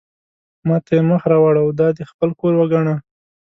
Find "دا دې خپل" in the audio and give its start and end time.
1.79-2.29